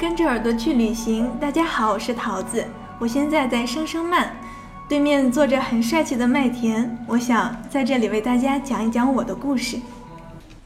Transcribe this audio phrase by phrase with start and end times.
[0.00, 1.30] 跟着耳朵去旅行。
[1.38, 2.66] 大家好，我是桃子，
[2.98, 4.34] 我现在在声声慢，
[4.88, 6.96] 对面坐着很帅气的麦田。
[7.06, 9.78] 我想在这里为大家讲一讲我的故事。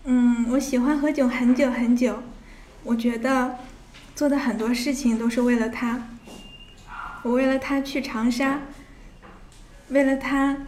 [0.05, 2.23] 嗯，我喜欢何炅很久很久，
[2.85, 3.57] 我觉得
[4.15, 6.01] 做的很多事情都是为了他。
[7.25, 8.61] 我为了他去长沙，
[9.89, 10.59] 为了他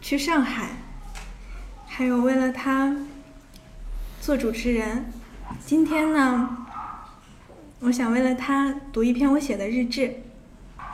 [0.00, 0.70] 去上海，
[1.86, 2.96] 还有为了他
[4.20, 5.04] 做主持人。
[5.64, 6.66] 今天呢，
[7.84, 10.14] 我想为了他读一篇我写的日志。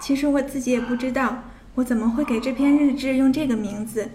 [0.00, 1.42] 其实我自己也不知道
[1.74, 4.08] 我怎么会给这篇日志用这个名字。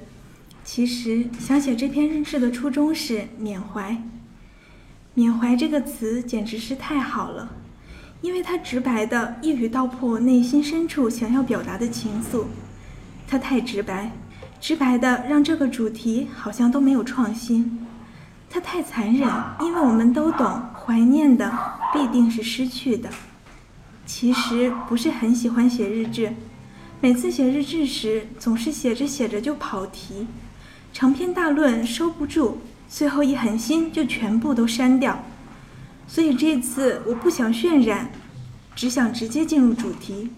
[0.63, 3.95] 其实想写这篇日志的初衷是缅怀。
[5.13, 7.51] 缅怀这个词简直是太好了，
[8.21, 12.45] 因为它直白的一语道破我内心深处想要表达的情愫。
[13.27, 14.11] 它太直白，
[14.59, 17.85] 直白的让这个主题好像都没有创新。
[18.49, 21.51] 它太残忍，因为我们都懂，怀念的
[21.93, 23.09] 必定是失去的。
[24.05, 26.33] 其实不是很喜欢写日志，
[26.99, 30.27] 每次写日志时，总是写着写着就跑题。
[30.91, 32.57] 长篇大论收不住，
[32.89, 35.23] 最后一狠心就全部都删掉。
[36.05, 38.11] 所以这次我不想渲染，
[38.75, 40.31] 只想直接进入主题。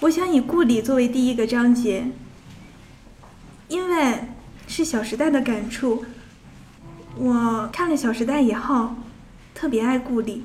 [0.00, 2.06] 我想以故里作为第一个章节，
[3.68, 4.28] 因为
[4.68, 6.04] 是《小时代》的感触。
[7.16, 8.94] 我看了《小时代》以后，
[9.56, 10.42] 特别爱故里，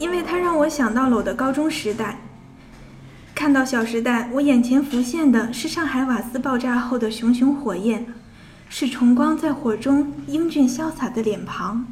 [0.00, 2.18] 因为它让我想到了我的高中时代。
[3.36, 8.12] 看到《小时代》，我眼前浮现的是上海瓦斯爆炸后的熊熊火焰，
[8.68, 11.86] 是崇光在火中英俊潇洒的脸庞，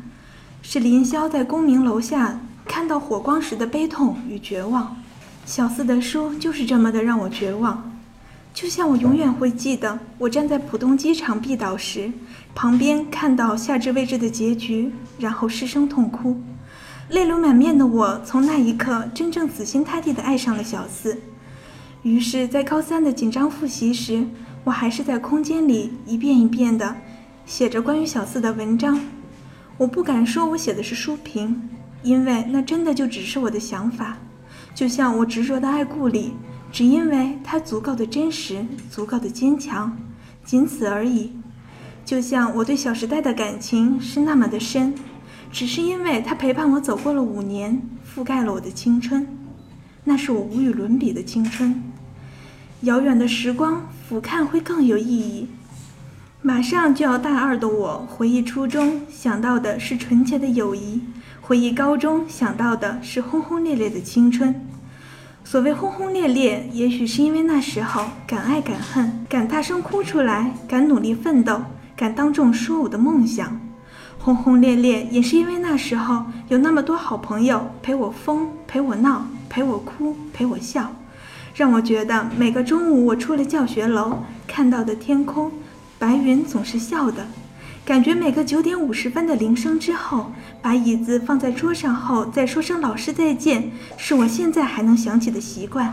[0.61, 4.97] 是林霄在功名楼下看到火光时的悲痛与绝望。
[5.47, 7.90] 小四的书就是这么的让我绝望，
[8.61, 12.13] 就像我永远会记得，我站在浦东机场闭岛时，
[12.55, 16.39] 旁边看到夏至未至的结局，然后失声痛哭，
[17.09, 21.17] 泪流满面的我，从那一刻真正死心塌地地爱上了小四。
[22.03, 24.27] 于是，在高三的紧张复习时，
[24.65, 26.95] 我还是在空间里一遍一遍地
[27.47, 29.01] 写着关于小四的文章。
[29.79, 31.67] 我不敢说我写的是书评，
[32.03, 34.19] 因为那真的就只是我的想法。
[34.75, 36.35] 就像我执着的爱故里，
[36.73, 39.97] 只因为它足够的真实，足够的坚强，
[40.45, 41.33] 仅此而已。
[42.05, 44.95] 就像我对《小时代》的感情是那么的深，
[45.53, 49.27] 只是因为它陪伴我走过了五年，覆盖了我的青春。
[50.05, 51.83] 那是我无与伦比的青春。
[52.83, 55.49] 遥远的时光俯瞰会更有意义。
[56.43, 61.01] 马上就要大二的我，回忆初中想到的是纯洁的友谊；
[61.43, 64.55] 回忆高中想到的是轰轰烈烈的青春。
[65.51, 71.61] 所谓轰轰烈烈，也许是因为那时候敢爱敢恨，敢大声哭出来，敢努力奋斗，
[71.97, 73.61] 敢当众说我的梦想。
[74.21, 79.27] 轰轰烈烈，也是因为那时候有那么多好朋友陪我疯，陪我闹。
[79.49, 80.93] 陪我哭，陪我笑，
[81.53, 85.51] 让我觉得每个中午我出了教学楼，看到的天空，
[85.99, 87.27] 白云总是笑的。
[87.85, 90.31] 感觉每个九点五十分的铃声之后，
[90.63, 95.93] 把椅子放在桌上后再说声老师再见，是我现在还能想起的习惯。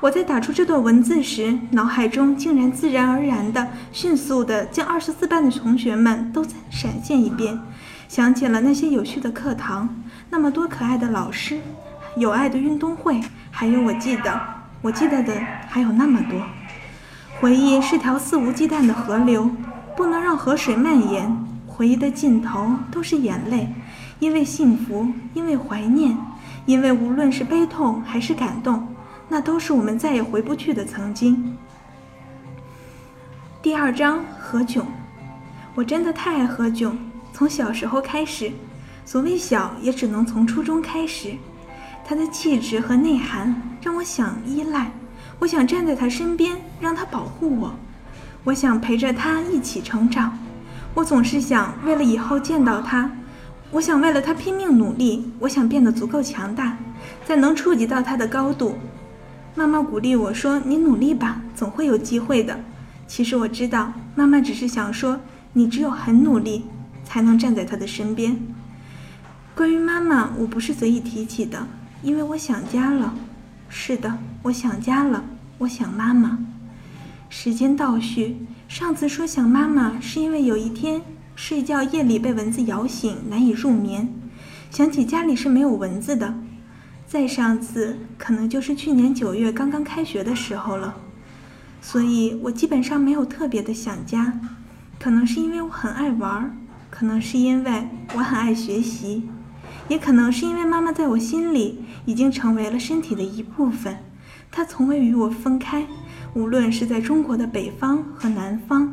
[0.00, 7.60] 我在打出这段文字时，脑海中竟然自然而然的、迅速的将二十四班的同学们都闪现一遍，
[8.08, 9.94] 想起了那些有趣的课堂，
[10.30, 11.60] 那么多可爱的老师。
[12.16, 13.20] 有爱的运动会，
[13.52, 14.40] 还有我记得，
[14.80, 15.32] 我记得的
[15.68, 16.42] 还有那么多。
[17.40, 19.48] 回忆是条肆无忌惮的河流，
[20.02, 21.32] 不能让河水蔓延。
[21.64, 23.72] 回忆的尽头都是眼泪，
[24.18, 26.18] 因为幸福，因为怀念，
[26.66, 28.84] 因为无论是悲痛还是感动，
[29.28, 31.56] 那都是我们再也回不去的曾经。
[33.62, 34.82] 第二章，何炅，
[35.76, 36.90] 我真的太爱何炅，
[37.32, 38.50] 从小时候开始，
[39.04, 41.36] 所谓小，也只能从初中开始。
[42.04, 44.90] 他的气质和内涵让我想依赖，
[45.38, 47.72] 我想站在他身边，让他保护我，
[48.44, 50.38] 我想陪着他一起成长。
[50.94, 53.10] 我总是想为了以后见到他，
[53.70, 56.76] 我想为了他拼命努力，我想变得足够强大，
[57.24, 58.76] 在能触及到他的高度。
[59.54, 62.58] 妈妈鼓励我说：“你努力吧，总会有机会的。”
[63.06, 65.20] 其实我知道，妈妈只是想说，
[65.52, 66.64] 你只有很努力，
[67.04, 68.38] 才能站在他的身边。
[69.54, 71.66] 关于妈妈，我不是随意提起的。
[72.02, 73.14] 因为我想家了，
[73.68, 75.22] 是的，我想家了，
[75.58, 76.38] 我想妈妈。
[77.34, 78.36] 时间倒叙，
[78.68, 81.00] 上次说想妈妈，是因为有一天
[81.34, 84.06] 睡觉夜里被蚊子咬醒，难以入眠，
[84.70, 86.34] 想起家里是没有蚊子的。
[87.06, 90.94] 再上次，可能就是去年九月刚刚开学的时候了。
[91.80, 94.38] 所以我基本上没有特别的想家，
[95.00, 96.54] 可能是因为我很爱玩，
[96.90, 99.26] 可能是因为我很爱学习。
[99.88, 103.96] 也可能是因为妈妈在我心里已经成为了身体的一部分，
[104.50, 105.86] 她从未与我分开，
[106.34, 108.92] 无论是在中国的北方和南方。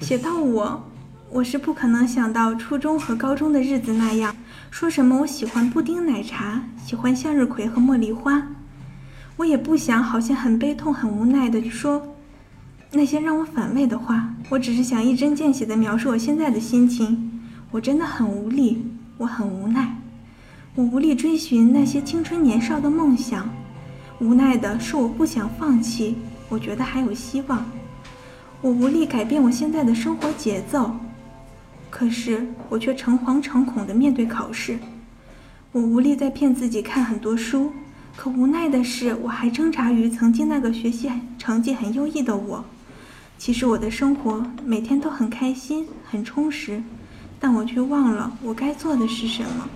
[0.00, 0.82] 写到我，
[1.30, 4.34] 我是不可能想到初中和高中的日子那样，
[4.70, 8.46] 说什么我喜欢布丁奶茶，喜欢向日葵和茉莉花。
[9.36, 12.14] 我也不想好像很悲痛、很无奈的说
[12.92, 14.34] 那些让我反胃的话。
[14.48, 17.40] 我只是想一针见血的描述我现在的心情。
[17.70, 18.86] 我真的很无力。
[19.16, 19.98] 我很无奈，
[20.74, 23.46] 我无力追寻那些青春年少的梦想，
[24.20, 26.16] 无奈的是我不想放弃，
[26.50, 27.64] 我觉得还有希望，
[28.60, 30.94] 我无力改变我现在的生活节奏，
[31.88, 34.78] 可是我却诚惶诚恐的面对考试，
[35.72, 37.72] 我无力再骗自己看很多书，
[38.14, 42.62] 可无奈的是我还挣扎于曾经那个学习成绩很优异的我，
[43.38, 46.82] 其实我的生活每天都很开心，很充实。
[47.42, 49.66] 但我却忘了我该做的是什么。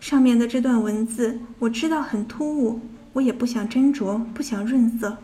[0.00, 2.80] 上面的这段文字我知道很突兀，
[3.14, 5.18] 我也不想斟酌，不想润色，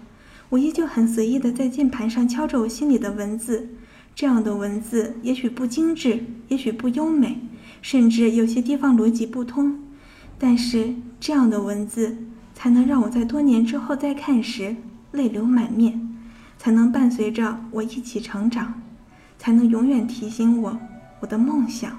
[0.48, 3.68] 我依旧很随意的在键盘上敲着我心里的文字。
[4.14, 7.38] 这样的文字也许不精致，也许不优美，
[7.80, 9.78] 甚至有些地方逻辑不通，
[10.38, 12.16] 但是这样的文字
[12.54, 14.76] 才能让我在多年之后再看时
[15.12, 16.08] 泪流满面，
[16.58, 18.82] 才能伴随着我一起成长，
[19.38, 20.78] 才能永远提醒我。
[21.20, 21.96] 我的梦想。